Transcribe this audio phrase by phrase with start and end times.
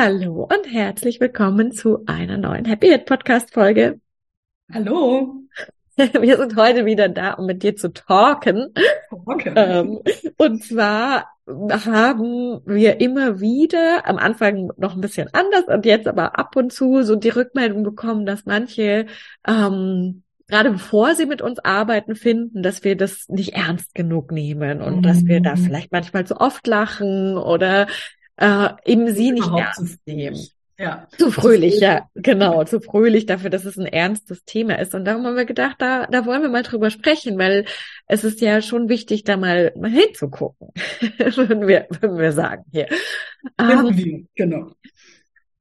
[0.00, 3.98] Hallo und herzlich willkommen zu einer neuen Happy Hit Podcast Folge.
[4.72, 5.42] Hallo.
[5.96, 8.72] Wir sind heute wieder da, um mit dir zu talken.
[9.10, 9.52] Okay.
[9.56, 9.98] Ähm,
[10.36, 16.38] und zwar haben wir immer wieder, am Anfang noch ein bisschen anders und jetzt aber
[16.38, 19.06] ab und zu so die Rückmeldung bekommen, dass manche
[19.48, 24.80] ähm, gerade bevor sie mit uns arbeiten, finden, dass wir das nicht ernst genug nehmen
[24.80, 25.02] und mhm.
[25.02, 25.58] dass wir da mhm.
[25.58, 27.88] vielleicht manchmal zu oft lachen oder
[28.38, 30.38] äh, eben sie nicht ernst nehmen.
[30.80, 31.08] Ja.
[31.18, 34.94] Zu fröhlich, ja, genau, zu fröhlich dafür, dass es ein ernstes Thema ist.
[34.94, 37.64] Und darum haben wir gedacht, da, da wollen wir mal drüber sprechen, weil
[38.06, 40.68] es ist ja schon wichtig, da mal, mal hinzugucken,
[41.18, 42.86] würden wir, würden wir sagen hier.
[43.58, 44.70] Ähm, genau.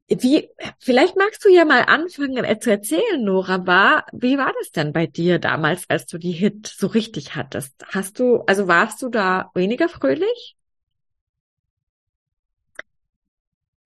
[0.08, 4.70] Wie, vielleicht magst du ja mal anfangen äh, zu erzählen, Nora, war, wie war das
[4.70, 7.74] denn bei dir damals, als du die Hit so richtig hattest?
[7.88, 10.57] Hast du, also warst du da weniger fröhlich?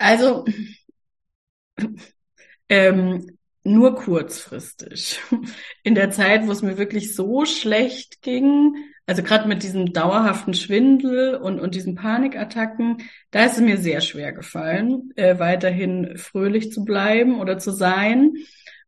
[0.02, 0.46] Also
[2.70, 5.20] ähm, nur kurzfristig.
[5.84, 8.76] In der Zeit, wo es mir wirklich so schlecht ging,
[9.06, 12.98] also gerade mit diesem dauerhaften Schwindel und, und diesen Panikattacken,
[13.30, 18.34] da ist es mir sehr schwer gefallen, äh, weiterhin fröhlich zu bleiben oder zu sein.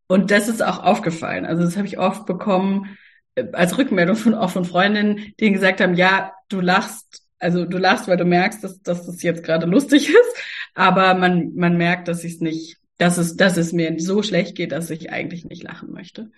[0.07, 1.45] Und das ist auch aufgefallen.
[1.45, 2.97] Also das habe ich oft bekommen
[3.35, 7.77] äh, als Rückmeldung von auch von Freundinnen, die gesagt haben, ja, du lachst also du
[7.77, 10.37] lachst, weil du merkst, dass, dass das jetzt gerade lustig ist,
[10.73, 14.55] aber man, man merkt, dass ich es nicht, dass es, dass es mir so schlecht
[14.55, 16.31] geht, dass ich eigentlich nicht lachen möchte.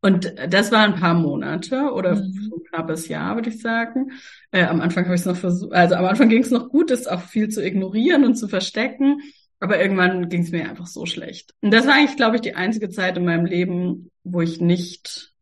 [0.00, 2.52] Und das waren ein paar Monate oder mhm.
[2.54, 4.12] ein knappes Jahr, würde ich sagen.
[4.52, 6.90] Äh, am Anfang habe ich es noch versucht, also am Anfang ging es noch gut,
[6.90, 9.20] das auch viel zu ignorieren und zu verstecken.
[9.60, 11.52] Aber irgendwann ging es mir einfach so schlecht.
[11.60, 15.32] Und das war eigentlich, glaube ich, die einzige Zeit in meinem Leben, wo ich nicht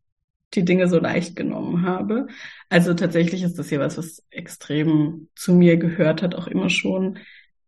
[0.54, 2.28] die Dinge so leicht genommen habe.
[2.70, 7.18] Also tatsächlich ist das hier was, was extrem zu mir gehört hat, auch immer schon.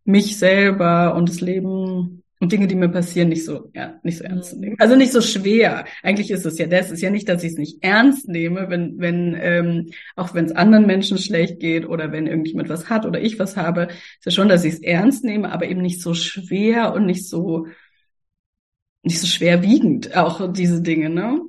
[0.09, 4.25] Mich selber und das Leben und Dinge, die mir passieren, nicht so, ja, nicht so
[4.25, 4.77] ernst zu nehmen.
[4.79, 5.87] Also nicht so schwer.
[6.03, 6.91] Eigentlich ist es ja das.
[6.91, 10.53] ist ja nicht, dass ich es nicht ernst nehme, wenn, wenn, ähm, auch wenn es
[10.53, 14.31] anderen Menschen schlecht geht oder wenn irgendjemand was hat oder ich was habe, ist ja
[14.31, 17.67] schon, dass ich es ernst nehme, aber eben nicht so schwer und nicht so,
[19.03, 21.41] nicht so schwerwiegend, auch diese Dinge, ne?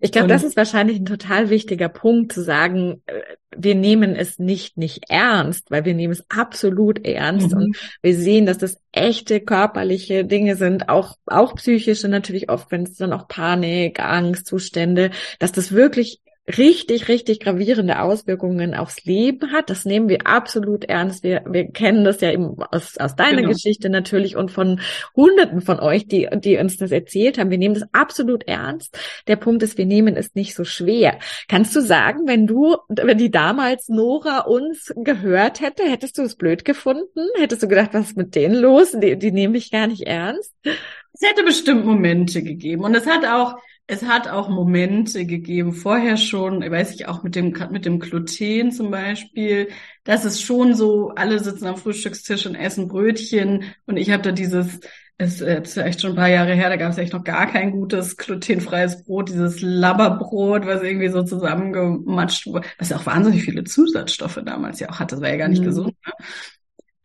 [0.00, 3.22] Ich glaube, das ist wahrscheinlich ein total wichtiger Punkt zu sagen, äh,
[3.56, 7.58] wir nehmen es nicht nicht ernst, weil wir nehmen es absolut ernst mhm.
[7.58, 12.82] und wir sehen, dass das echte körperliche Dinge sind, auch auch psychische natürlich oft, wenn
[12.82, 19.52] es dann auch Panik, Angst, Zustände, dass das wirklich richtig, richtig gravierende Auswirkungen aufs Leben
[19.52, 19.68] hat.
[19.68, 21.24] Das nehmen wir absolut ernst.
[21.24, 23.52] Wir, wir kennen das ja eben aus, aus deiner genau.
[23.52, 24.80] Geschichte natürlich und von
[25.16, 27.50] Hunderten von euch, die, die uns das erzählt haben.
[27.50, 28.98] Wir nehmen das absolut ernst.
[29.26, 31.18] Der Punkt ist, wir nehmen es nicht so schwer.
[31.48, 36.36] Kannst du sagen, wenn du, wenn die damals Nora uns gehört hätte, hättest du es
[36.36, 37.28] blöd gefunden?
[37.38, 38.92] Hättest du gedacht, was ist mit denen los?
[38.92, 40.54] Die, die nehme ich gar nicht ernst?
[40.62, 42.84] Es hätte bestimmt Momente gegeben.
[42.84, 43.56] Und es hat auch,
[43.88, 48.00] es hat auch Momente gegeben, vorher schon, weiß ich auch mit dem, gerade mit dem
[48.00, 49.68] Gluten zum Beispiel,
[50.02, 54.32] dass es schon so, alle sitzen am Frühstückstisch und essen Brötchen und ich habe da
[54.32, 54.80] dieses,
[55.18, 57.70] es ist echt schon ein paar Jahre her, da gab es echt noch gar kein
[57.70, 63.62] gutes glutenfreies Brot, dieses Labberbrot, was irgendwie so zusammengematscht wurde, was ja auch wahnsinnig viele
[63.62, 65.66] Zusatzstoffe damals ja auch hatte, das war ja gar nicht mhm.
[65.66, 65.94] gesund.
[66.04, 66.12] Ne?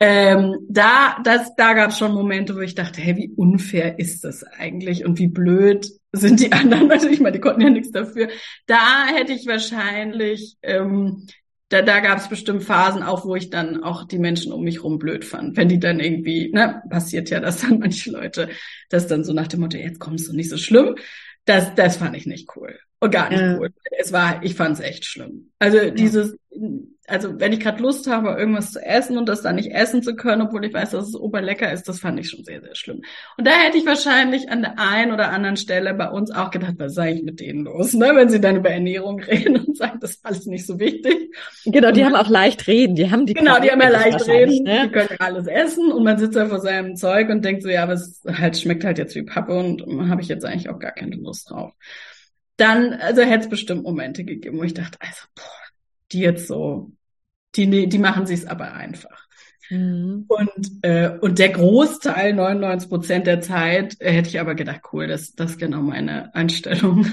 [0.04, 4.24] Ähm, da, das, da gab es schon Momente, wo ich dachte, hey, wie unfair ist
[4.24, 8.30] das eigentlich und wie blöd sind die anderen natürlich mal, die konnten ja nichts dafür.
[8.66, 11.28] Da hätte ich wahrscheinlich, ähm,
[11.69, 14.84] da, da gab es bestimmt Phasen auch, wo ich dann auch die Menschen um mich
[14.84, 15.56] rum blöd fand.
[15.56, 18.50] Wenn die dann irgendwie, ne, passiert ja, dass dann manche Leute,
[18.90, 20.96] das dann so nach dem Motto, jetzt kommst du nicht so schlimm.
[21.46, 22.78] Das, das fand ich nicht cool.
[23.01, 23.57] Und gar nicht ja.
[23.57, 23.69] cool.
[23.98, 25.51] Es war, ich fand es echt schlimm.
[25.57, 25.89] Also ja.
[25.89, 26.38] dieses,
[27.07, 30.15] also wenn ich gerade Lust habe, irgendwas zu essen und das dann nicht essen zu
[30.15, 33.01] können, obwohl ich weiß, dass es oberlecker ist, das fand ich schon sehr, sehr schlimm.
[33.38, 36.75] Und da hätte ich wahrscheinlich an der einen oder anderen Stelle bei uns auch gedacht,
[36.77, 38.12] was sei ich mit denen los, ne?
[38.13, 41.36] wenn sie dann über Ernährung reden und sagen, das ist alles nicht so wichtig.
[41.65, 44.27] Genau, die und haben auch leicht reden, die haben die Genau, die haben ja leicht
[44.27, 44.83] reden, ne?
[44.86, 47.81] die können alles essen und man sitzt da vor seinem Zeug und denkt so, ja,
[47.81, 50.92] aber es halt schmeckt halt jetzt wie Pappe und habe ich jetzt eigentlich auch gar
[50.92, 51.74] keine Lust drauf.
[52.57, 55.44] Dann, also hätte es bestimmt Momente gegeben, wo ich dachte, also, boah,
[56.12, 56.92] die jetzt so,
[57.56, 59.27] die, die machen sich's aber einfach.
[59.69, 60.25] Mhm.
[60.27, 65.07] Und, äh, und der Großteil, 99 Prozent der Zeit, äh, hätte ich aber gedacht, cool,
[65.07, 67.06] das, das ist genau meine Einstellung.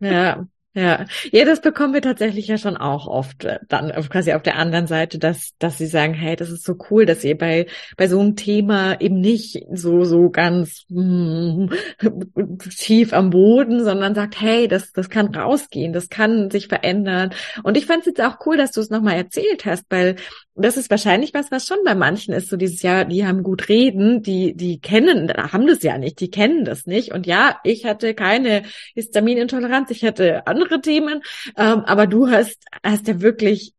[0.00, 4.42] Ja, ja, ja, das bekommen wir tatsächlich ja schon auch oft äh, dann quasi auf
[4.42, 7.66] der anderen Seite, dass dass sie sagen, hey, das ist so cool, dass ihr bei
[7.98, 11.66] bei so einem Thema eben nicht so so ganz mm,
[12.78, 17.34] tief am Boden, sondern sagt, hey, das das kann rausgehen, das kann sich verändern.
[17.62, 20.16] Und ich fand es jetzt auch cool, dass du es nochmal erzählt hast, weil
[20.54, 23.68] das ist wahrscheinlich was, was schon bei manchen ist, so dieses Jahr, die haben gut
[23.68, 27.12] reden, die, die kennen, haben das ja nicht, die kennen das nicht.
[27.12, 28.62] Und ja, ich hatte keine
[28.94, 31.22] Histaminintoleranz, ich hatte andere Themen,
[31.56, 33.74] ähm, aber du hast, hast ja wirklich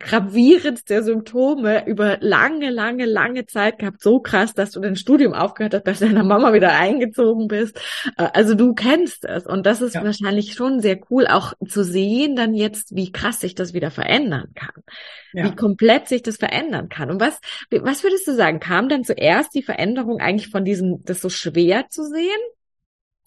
[0.00, 4.02] gravierendste Symptome über lange, lange, lange Zeit gehabt.
[4.02, 7.78] So krass, dass du dein Studium aufgehört hast, bei deiner Mama wieder eingezogen bist.
[8.16, 9.46] Äh, also du kennst es.
[9.46, 10.02] Und das ist ja.
[10.02, 14.48] wahrscheinlich schon sehr cool, auch zu sehen dann jetzt, wie krass sich das wieder verändern
[14.54, 14.82] kann.
[15.32, 15.44] Ja.
[15.44, 17.10] Wie komplett sich das verändern kann.
[17.10, 17.40] Und was,
[17.70, 18.60] was würdest du sagen?
[18.60, 22.40] Kam dann zuerst die Veränderung eigentlich von diesem, das so schwer zu sehen?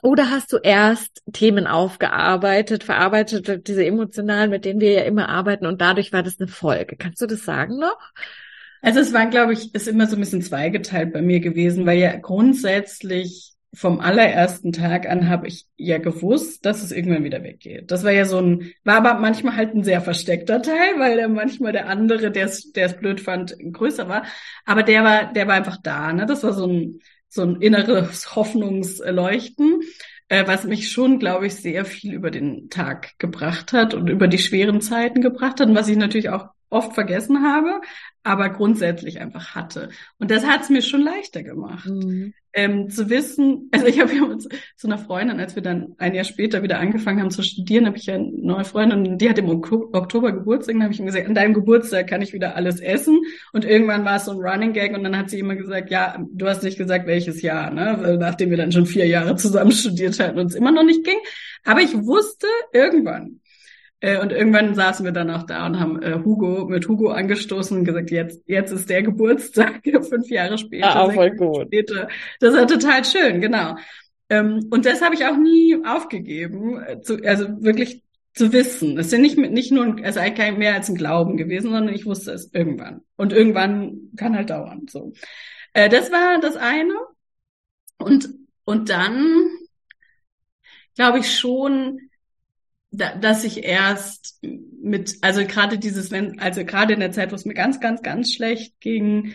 [0.03, 5.65] Oder hast du erst Themen aufgearbeitet, verarbeitet, diese emotionalen, mit denen wir ja immer arbeiten
[5.65, 6.95] und dadurch war das eine Folge?
[6.95, 7.97] Kannst du das sagen noch?
[8.83, 11.97] Also es war, glaube ich, ist immer so ein bisschen zweigeteilt bei mir gewesen, weil
[11.97, 17.91] ja grundsätzlich vom allerersten Tag an habe ich ja gewusst, dass es irgendwann wieder weggeht.
[17.91, 21.27] Das war ja so ein, war aber manchmal halt ein sehr versteckter Teil, weil der
[21.27, 24.23] manchmal der andere, der es, der es blöd fand, größer war.
[24.65, 26.13] Aber der war, der war einfach da.
[26.13, 26.25] Ne?
[26.25, 29.81] Das war so ein, so ein inneres Hoffnungsleuchten,
[30.29, 34.27] äh, was mich schon, glaube ich, sehr viel über den Tag gebracht hat und über
[34.27, 37.81] die schweren Zeiten gebracht hat und was ich natürlich auch oft vergessen habe,
[38.25, 39.89] aber grundsätzlich einfach hatte.
[40.17, 41.87] Und das hat es mir schon leichter gemacht.
[41.87, 42.33] Mhm.
[42.53, 44.41] Ähm, zu wissen, also ich habe ja mit
[44.77, 47.97] zu einer Freundin, als wir dann ein Jahr später wieder angefangen haben zu studieren, habe
[47.97, 51.27] ich ja eine neue Freundin und die hat im Oktober Geburtstag, habe ich ihm gesagt,
[51.27, 53.21] an deinem Geburtstag kann ich wieder alles essen.
[53.53, 56.17] Und irgendwann war es so ein Running Gag und dann hat sie immer gesagt, ja,
[56.31, 60.19] du hast nicht gesagt, welches Jahr, ne, nachdem wir dann schon vier Jahre zusammen studiert
[60.19, 61.19] hatten und es immer noch nicht ging,
[61.63, 63.41] aber ich wusste irgendwann,
[64.01, 67.85] und irgendwann saßen wir dann auch da und haben äh, Hugo mit Hugo angestoßen und
[67.85, 70.95] gesagt, jetzt, jetzt ist der Geburtstag, fünf Jahre später.
[70.95, 71.67] Ah, voll gut.
[71.67, 72.07] Später.
[72.39, 73.75] Das war total schön, genau.
[74.29, 78.03] Ähm, und das habe ich auch nie aufgegeben, äh, zu, also wirklich
[78.33, 78.97] zu wissen.
[78.97, 82.05] Es ist ja nicht, nicht nur, also eigentlich mehr als ein Glauben gewesen, sondern ich
[82.05, 83.01] wusste es irgendwann.
[83.15, 85.13] Und irgendwann kann halt dauern, so.
[85.73, 86.93] Äh, das war das eine.
[87.97, 88.29] Und,
[88.65, 89.47] und dann,
[90.95, 92.09] glaube ich schon,
[92.97, 94.39] da, dass ich erst
[94.81, 98.01] mit, also gerade dieses, wenn, also gerade in der Zeit, wo es mir ganz, ganz,
[98.01, 99.33] ganz schlecht ging,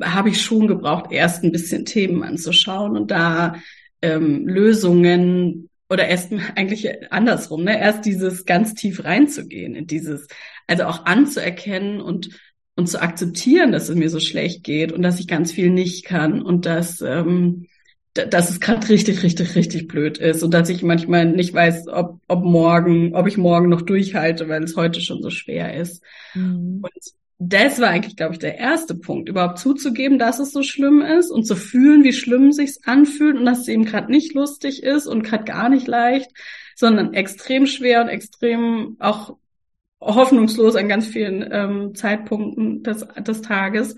[0.00, 3.56] habe ich schon gebraucht, erst ein bisschen Themen anzuschauen und da
[4.00, 7.78] ähm, Lösungen oder erst eigentlich andersrum, ne?
[7.78, 10.26] Erst dieses ganz tief reinzugehen in dieses,
[10.66, 12.30] also auch anzuerkennen und
[12.74, 16.06] und zu akzeptieren, dass es mir so schlecht geht und dass ich ganz viel nicht
[16.06, 17.66] kann und dass ähm,
[18.14, 22.20] dass es gerade richtig, richtig, richtig blöd ist und dass ich manchmal nicht weiß, ob,
[22.28, 26.02] ob morgen, ob ich morgen noch durchhalte, weil es heute schon so schwer ist.
[26.34, 26.80] Mhm.
[26.82, 26.92] Und
[27.38, 31.30] das war eigentlich, glaube ich, der erste Punkt, überhaupt zuzugeben, dass es so schlimm ist
[31.30, 35.06] und zu fühlen, wie schlimm sich's anfühlt und dass es eben gerade nicht lustig ist
[35.06, 36.30] und gerade gar nicht leicht,
[36.76, 39.36] sondern extrem schwer und extrem auch
[40.00, 43.96] hoffnungslos an ganz vielen ähm, Zeitpunkten des, des Tages.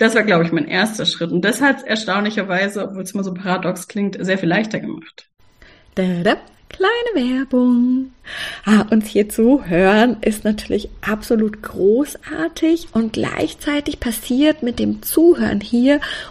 [0.00, 1.30] Das war, glaube ich, mein erster Schritt.
[1.30, 5.28] Und das hat erstaunlicherweise, obwohl es immer so paradox klingt, sehr viel leichter gemacht.
[5.94, 6.36] Da, da.
[6.70, 8.12] Kleine Werbung.
[8.64, 15.60] Ah, uns hier zu hören ist natürlich absolut großartig und gleichzeitig passiert mit dem Zuhören
[15.60, 16.00] hier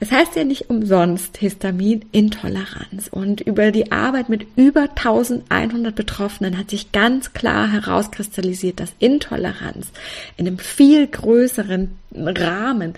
[0.00, 6.70] Es heißt ja nicht umsonst Histaminintoleranz und über die Arbeit mit über 1100 Betroffenen hat
[6.70, 9.88] sich ganz klar herauskristallisiert, dass Intoleranz
[10.36, 12.94] in einem viel größeren Rahmen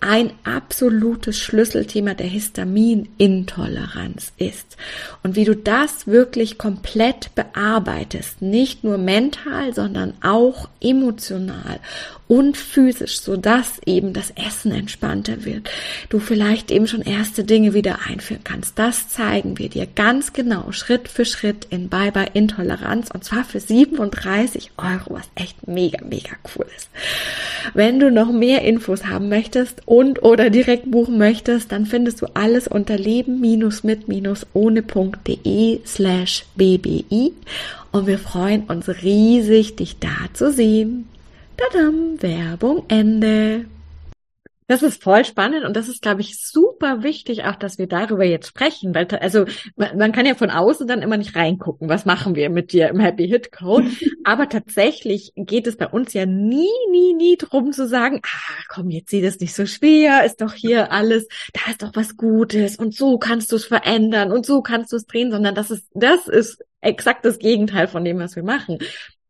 [0.00, 4.76] ein absolutes Schlüsselthema der Histaminintoleranz ist.
[5.22, 11.80] Und wie du das wirklich komplett bearbeitest, nicht nur mental, sondern auch emotional
[12.28, 15.70] und physisch, so dass eben das Essen entspannter wird.
[16.08, 18.78] Du vielleicht eben schon erste Dinge wieder einführen kannst.
[18.78, 23.44] Das zeigen wir dir ganz genau, Schritt für Schritt in Bye Bye Intoleranz und zwar
[23.44, 26.90] für 37 Euro, was echt mega, mega cool ist.
[27.74, 32.26] Wenn du noch mehr Infos haben möchtest und oder direkt buchen möchtest, dann findest du
[32.34, 37.32] alles unter leben-mit-ohne.de slash bbi
[37.92, 41.08] und wir freuen uns riesig, dich da zu sehen.
[41.56, 43.64] Tadam, Werbung Ende.
[44.66, 48.24] Das ist voll spannend und das ist, glaube ich, super wichtig, auch dass wir darüber
[48.24, 49.46] jetzt sprechen, weil also
[49.76, 52.98] man kann ja von außen dann immer nicht reingucken, was machen wir mit dir im
[52.98, 53.88] Happy Hit Code,
[54.24, 58.90] aber tatsächlich geht es bei uns ja nie, nie, nie drum zu sagen, ah, komm,
[58.90, 62.76] jetzt sieh das nicht so schwer, ist doch hier alles, da ist doch was Gutes
[62.76, 65.86] und so kannst du es verändern und so kannst du es drehen, sondern das ist,
[65.94, 68.78] das ist exakt das Gegenteil von dem, was wir machen.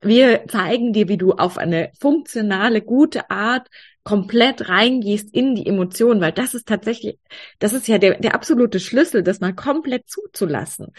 [0.01, 3.69] Wir zeigen dir, wie du auf eine funktionale, gute Art
[4.07, 7.19] komplett reingehst in die Emotionen, weil das ist tatsächlich,
[7.59, 10.93] das ist ja der, der absolute Schlüssel, das mal komplett zuzulassen.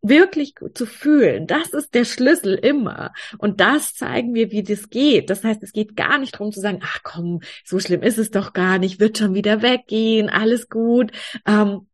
[0.00, 3.12] Wirklich zu fühlen, das ist der Schlüssel immer.
[3.38, 5.28] Und das zeigen wir, wie das geht.
[5.28, 8.30] Das heißt, es geht gar nicht darum zu sagen, ach komm, so schlimm ist es
[8.30, 11.10] doch gar nicht, wird schon wieder weggehen, alles gut.
[11.46, 11.88] Ähm,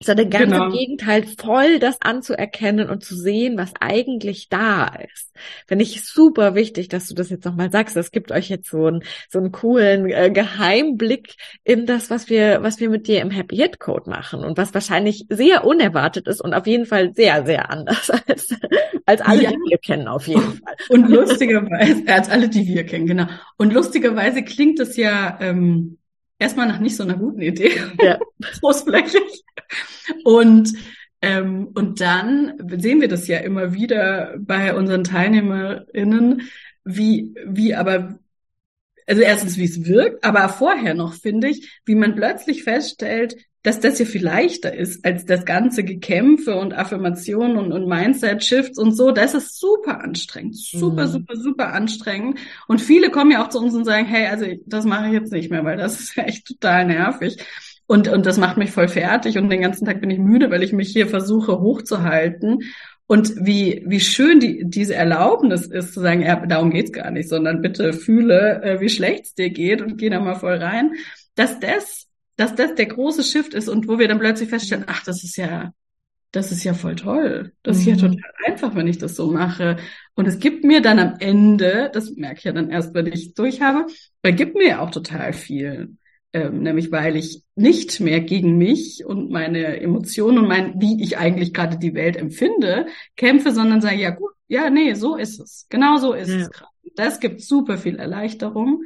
[0.00, 0.66] sondern ganz genau.
[0.66, 5.32] im Gegenteil, voll das anzuerkennen und zu sehen, was eigentlich da ist.
[5.66, 7.96] Finde ich super wichtig, dass du das jetzt nochmal sagst.
[7.96, 12.62] Das gibt euch jetzt so einen, so einen coolen äh, Geheimblick in das, was wir,
[12.62, 16.40] was wir mit dir im Happy Hit Code machen und was wahrscheinlich sehr unerwartet ist
[16.40, 18.54] und auf jeden Fall sehr, sehr anders als,
[19.04, 19.50] als alle, ja.
[19.50, 20.76] die wir kennen, auf jeden Fall.
[20.90, 23.26] Und lustigerweise, als alle, die wir kennen, genau.
[23.56, 25.98] Und lustigerweise klingt es ja, ähm,
[26.38, 27.80] erstmal nach nicht so einer guten Idee.
[28.00, 28.18] Ja.
[28.60, 29.44] Großflächig.
[30.24, 30.72] Und
[31.20, 36.42] ähm, und dann sehen wir das ja immer wieder bei unseren TeilnehmerInnen,
[36.84, 38.18] wie, wie aber,
[39.08, 43.80] also erstens, wie es wirkt, aber vorher noch, finde ich, wie man plötzlich feststellt, dass
[43.80, 48.94] das ja viel leichter ist als das ganze Gekämpfe und Affirmationen und, und Mindset-Shifts und
[48.96, 49.10] so.
[49.10, 51.10] Das ist super anstrengend, super, mhm.
[51.10, 52.38] super, super anstrengend.
[52.68, 55.32] Und viele kommen ja auch zu uns und sagen, hey, also das mache ich jetzt
[55.32, 57.38] nicht mehr, weil das ist ja echt total nervig.
[57.86, 60.62] Und, und das macht mich voll fertig und den ganzen Tag bin ich müde, weil
[60.62, 62.60] ich mich hier versuche hochzuhalten.
[63.08, 67.28] Und wie, wie schön die, diese Erlaubnis ist, zu sagen, ja, darum geht's gar nicht,
[67.28, 70.92] sondern bitte fühle, äh, wie schlecht's dir geht und geh da mal voll rein,
[71.34, 75.02] dass das dass das der große Shift ist und wo wir dann plötzlich feststellen, ach,
[75.04, 75.72] das ist ja,
[76.30, 77.52] das ist ja voll toll.
[77.64, 77.80] Das mhm.
[77.80, 78.12] ist ja mhm.
[78.12, 79.76] total einfach, wenn ich das so mache.
[80.14, 83.34] Und es gibt mir dann am Ende, das merke ich ja dann erst, wenn ich
[83.34, 83.86] durch habe,
[84.22, 85.96] weil gibt mir auch total viel.
[86.34, 91.16] Ähm, nämlich weil ich nicht mehr gegen mich und meine Emotionen und mein, wie ich
[91.16, 95.66] eigentlich gerade die Welt empfinde, kämpfe, sondern sage, ja gut, ja, nee, so ist es.
[95.70, 96.36] Genau so ist ja.
[96.36, 96.70] es gerade.
[96.96, 98.82] Das gibt super viel Erleichterung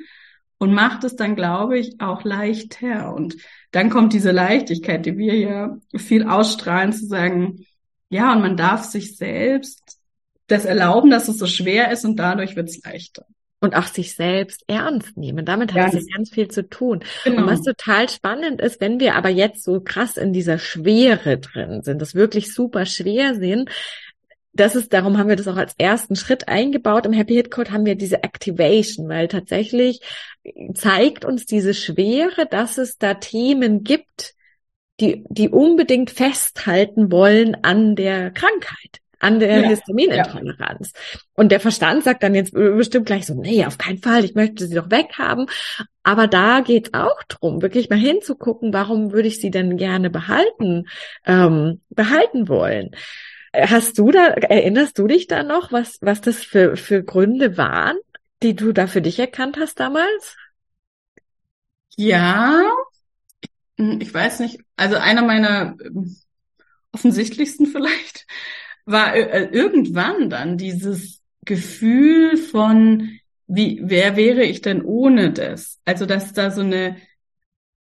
[0.59, 3.13] und macht es dann, glaube ich, auch leichter.
[3.13, 3.37] Und
[3.73, 7.67] dann kommt diese Leichtigkeit, die wir ja viel ausstrahlen, zu sagen,
[8.09, 9.99] ja, und man darf sich selbst
[10.47, 13.27] das erlauben, dass es so schwer ist und dadurch wird es leichter.
[13.63, 15.47] Und auch sich selbst ernst nehmen.
[15.47, 17.01] Damit hat es ja ganz viel zu tun.
[17.25, 17.43] Genau.
[17.43, 21.83] Und was total spannend ist, wenn wir aber jetzt so krass in dieser Schwere drin
[21.83, 23.71] sind, das wirklich super schwer sind,
[24.55, 27.07] das ist, darum haben wir das auch als ersten Schritt eingebaut.
[27.07, 30.01] Im Happy Hit Code haben wir diese Activation, weil tatsächlich
[30.75, 34.35] zeigt uns diese Schwere, dass es da Themen gibt,
[35.01, 40.93] die, die unbedingt festhalten wollen an der Krankheit an der ja, Histaminintoleranz.
[40.93, 41.21] Ja.
[41.35, 44.67] Und der Verstand sagt dann jetzt bestimmt gleich so, nee, auf keinen Fall, ich möchte
[44.67, 45.47] sie doch weghaben.
[46.03, 50.89] Aber da geht's auch drum, wirklich mal hinzugucken, warum würde ich sie denn gerne behalten,
[51.25, 52.91] ähm, behalten wollen.
[53.55, 57.97] Hast du da, erinnerst du dich da noch, was, was das für, für Gründe waren,
[58.43, 60.37] die du da für dich erkannt hast damals?
[61.97, 62.65] Ja,
[63.79, 66.17] hm, ich weiß nicht, also einer meiner ähm,
[66.91, 68.27] offensichtlichsten vielleicht
[68.85, 75.81] war äh, irgendwann dann dieses Gefühl von, wie, wer wäre ich denn ohne das?
[75.85, 76.97] Also, dass da so eine,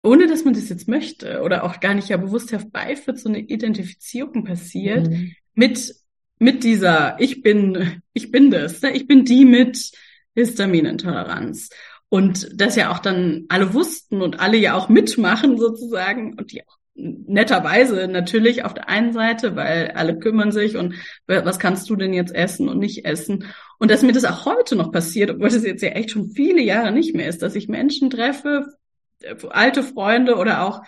[0.03, 3.39] ohne dass man das jetzt möchte oder auch gar nicht ja bewusst herbeiführt, so eine
[3.39, 5.93] Identifizierung passiert, mhm mit,
[6.39, 8.91] mit dieser, ich bin, ich bin das, ne?
[8.95, 9.91] ich bin die mit
[10.35, 11.69] Histaminintoleranz.
[12.07, 16.65] Und das ja auch dann alle wussten und alle ja auch mitmachen sozusagen und die
[16.65, 20.95] auch netterweise natürlich auf der einen Seite, weil alle kümmern sich und
[21.27, 23.45] was kannst du denn jetzt essen und nicht essen?
[23.77, 26.61] Und dass mir das auch heute noch passiert, obwohl das jetzt ja echt schon viele
[26.61, 28.73] Jahre nicht mehr ist, dass ich Menschen treffe,
[29.21, 30.81] äh, alte Freunde oder auch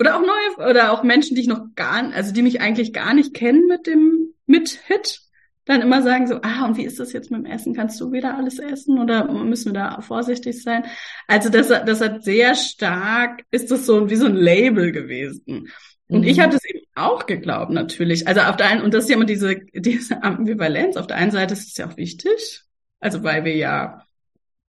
[0.00, 3.14] oder auch neue oder auch Menschen, die ich noch gar, also die mich eigentlich gar
[3.14, 5.20] nicht kennen mit dem mit Hit,
[5.64, 7.74] dann immer sagen so, ah, und wie ist das jetzt mit dem Essen?
[7.74, 10.84] Kannst du wieder alles essen oder müssen wir da vorsichtig sein?
[11.26, 15.70] Also das, das hat sehr stark, ist das so wie so ein Label gewesen.
[16.08, 16.26] Und mhm.
[16.26, 18.28] ich habe das eben auch geglaubt, natürlich.
[18.28, 20.96] Also auf der einen, und das ist ja immer diese, diese Ambivalenz.
[20.96, 22.62] Auf der einen Seite ist es ja auch wichtig,
[23.00, 24.02] also weil wir ja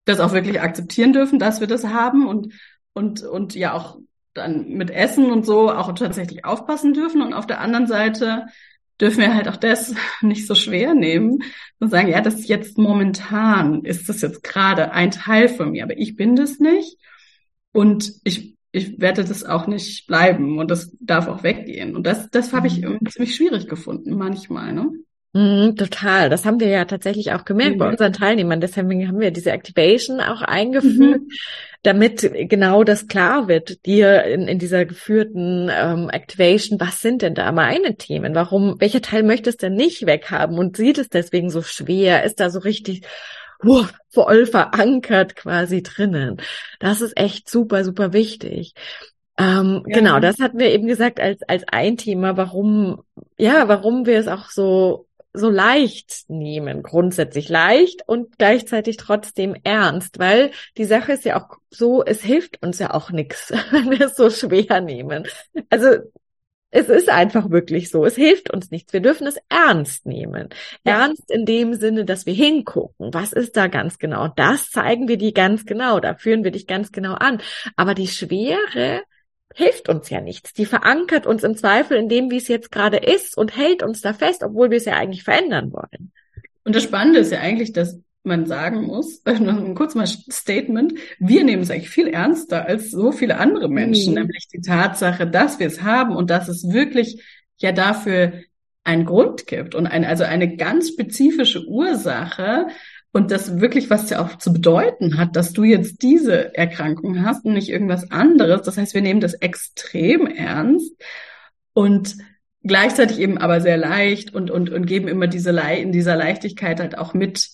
[0.06, 2.54] das auch wirklich akzeptieren dürfen, dass wir das haben und,
[2.94, 4.00] und, und ja auch
[4.34, 7.22] dann mit Essen und so auch tatsächlich aufpassen dürfen.
[7.22, 8.46] Und auf der anderen Seite
[9.00, 11.40] dürfen wir halt auch das nicht so schwer nehmen
[11.80, 15.84] und sagen, ja, das ist jetzt momentan, ist das jetzt gerade ein Teil von mir,
[15.84, 16.98] aber ich bin das nicht
[17.72, 21.96] und ich, ich werde das auch nicht bleiben und das darf auch weggehen.
[21.96, 23.00] Und das, das habe ich mhm.
[23.10, 24.92] ziemlich schwierig gefunden manchmal, ne?
[25.34, 26.30] Mm, total.
[26.30, 27.80] Das haben wir ja tatsächlich auch gemerkt mhm.
[27.80, 28.62] bei unseren Teilnehmern.
[28.62, 31.30] Deshalb haben wir diese Activation auch eingeführt, mhm.
[31.84, 37.36] Damit genau das klar wird, dir in, in dieser geführten ähm, Activation, was sind denn
[37.36, 38.36] da meine Themen?
[38.36, 42.24] Warum, welcher Teil möchtest du denn nicht weghaben und sieht es deswegen so schwer?
[42.24, 43.06] Ist da so richtig
[43.64, 46.38] uh, voll verankert quasi drinnen?
[46.80, 48.74] Das ist echt super, super wichtig.
[49.38, 50.00] Ähm, ja.
[50.00, 53.04] Genau, das hatten wir eben gesagt als, als ein Thema, warum,
[53.38, 55.07] ja, warum wir es auch so
[55.38, 61.58] so leicht nehmen, grundsätzlich leicht und gleichzeitig trotzdem ernst, weil die Sache ist ja auch
[61.70, 65.28] so, es hilft uns ja auch nichts, wenn wir es so schwer nehmen.
[65.70, 65.98] Also
[66.70, 68.06] es ist einfach wirklich so.
[68.06, 68.92] Es hilft uns nichts.
[68.92, 70.50] Wir dürfen es ernst nehmen.
[70.86, 71.04] Ja.
[71.04, 73.14] Ernst in dem Sinne, dass wir hingucken.
[73.14, 74.28] Was ist da ganz genau?
[74.28, 76.00] Das zeigen wir dir ganz genau.
[76.00, 77.42] Da führen wir dich ganz genau an.
[77.78, 79.02] Aber die Schwere
[79.58, 80.54] hilft uns ja nichts.
[80.54, 84.02] Die verankert uns im Zweifel in dem, wie es jetzt gerade ist und hält uns
[84.02, 86.12] da fest, obwohl wir es ja eigentlich verändern wollen.
[86.64, 89.24] Und das Spannende ist ja eigentlich, dass man sagen muss,
[89.76, 94.20] kurzes mal Statement, wir nehmen es eigentlich viel ernster als so viele andere Menschen, mhm.
[94.20, 97.24] nämlich die Tatsache, dass wir es haben und dass es wirklich
[97.58, 98.34] ja dafür
[98.84, 102.68] einen Grund gibt und ein, also eine ganz spezifische Ursache,
[103.14, 107.46] und das wirklich was ja auch zu bedeuten hat, dass du jetzt diese Erkrankung hast
[107.46, 108.62] und nicht irgendwas anderes.
[108.64, 110.94] Das heißt, wir nehmen das extrem ernst
[111.74, 112.18] und
[112.64, 116.80] gleichzeitig eben aber sehr leicht und, und, und geben immer diese Le in dieser Leichtigkeit
[116.80, 117.50] halt auch mit,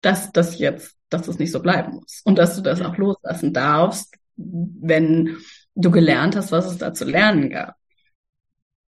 [0.00, 3.52] dass das jetzt, dass das nicht so bleiben muss und dass du das auch loslassen
[3.52, 5.36] darfst, wenn
[5.74, 7.76] du gelernt hast, was es da zu lernen gab.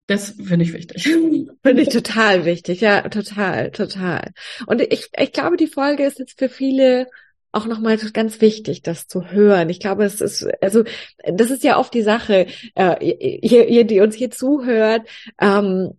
[0.10, 1.04] Das finde ich wichtig.
[1.64, 4.32] Finde ich total wichtig, ja, total, total.
[4.66, 7.06] Und ich, ich glaube, die Folge ist jetzt für viele
[7.52, 9.70] auch nochmal ganz wichtig, das zu hören.
[9.70, 10.84] Ich glaube, es ist, also,
[11.32, 15.08] das ist ja oft die Sache, äh, ihr, ihr, die uns hier zuhört,
[15.40, 15.99] ähm,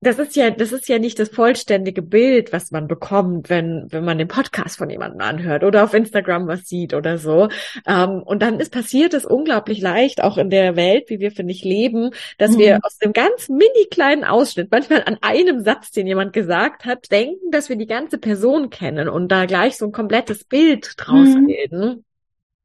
[0.00, 4.04] das ist ja, das ist ja nicht das vollständige Bild, was man bekommt, wenn, wenn
[4.04, 7.48] man den Podcast von jemandem anhört oder auf Instagram was sieht oder so.
[7.84, 11.52] Ähm, und dann ist passiert es unglaublich leicht, auch in der Welt, wie wir, finde
[11.52, 12.58] ich, leben, dass mhm.
[12.58, 17.10] wir aus dem ganz mini kleinen Ausschnitt, manchmal an einem Satz, den jemand gesagt hat,
[17.10, 21.28] denken, dass wir die ganze Person kennen und da gleich so ein komplettes Bild draus
[21.28, 21.46] mhm.
[21.46, 22.04] bilden.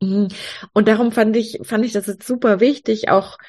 [0.02, 0.28] Mhm.
[0.74, 3.40] Und darum fand ich, fand ich das jetzt super wichtig, auch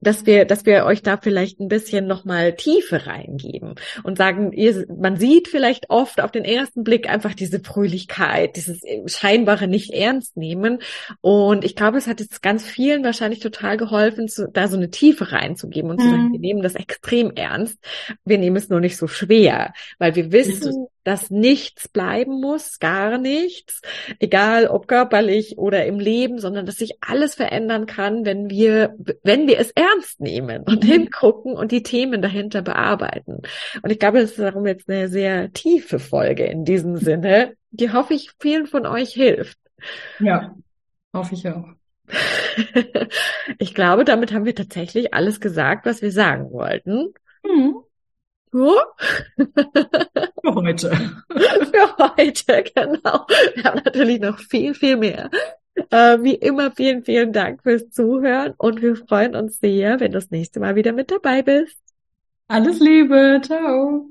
[0.00, 4.86] dass wir, dass wir euch da vielleicht ein bisschen nochmal Tiefe reingeben und sagen, ihr,
[4.88, 10.36] man sieht vielleicht oft auf den ersten Blick einfach diese Fröhlichkeit, dieses scheinbare nicht ernst
[10.36, 10.78] nehmen.
[11.20, 14.90] Und ich glaube, es hat jetzt ganz vielen wahrscheinlich total geholfen, zu, da so eine
[14.90, 16.02] Tiefe reinzugeben und mhm.
[16.02, 16.32] zu sagen, mhm.
[16.32, 17.78] wir nehmen das extrem ernst.
[18.24, 23.18] Wir nehmen es nur nicht so schwer, weil wir wissen, dass nichts bleiben muss, gar
[23.18, 23.80] nichts,
[24.18, 29.46] egal ob körperlich oder im Leben, sondern dass sich alles verändern kann, wenn wir, wenn
[29.46, 30.88] wir es ernst nehmen und mhm.
[30.88, 33.42] hingucken und die Themen dahinter bearbeiten.
[33.82, 37.92] Und ich glaube, das ist darum jetzt eine sehr tiefe Folge in diesem Sinne, die
[37.92, 39.58] hoffe ich vielen von euch hilft.
[40.18, 40.54] Ja,
[41.14, 41.68] hoffe ich auch.
[43.58, 47.14] ich glaube, damit haben wir tatsächlich alles gesagt, was wir sagen wollten.
[50.42, 50.90] Für heute.
[51.30, 53.26] Für heute, genau.
[53.54, 55.30] Wir haben natürlich noch viel, viel mehr.
[55.90, 60.18] Äh, wie immer, vielen, vielen Dank fürs Zuhören und wir freuen uns sehr, wenn du
[60.18, 61.78] das nächste Mal wieder mit dabei bist.
[62.48, 64.10] Alles Liebe, ciao.